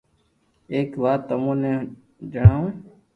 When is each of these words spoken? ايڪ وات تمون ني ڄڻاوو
ايڪ 0.73 0.89
وات 1.03 1.21
تمون 1.29 1.55
ني 1.63 1.73
ڄڻاوو 2.31 2.67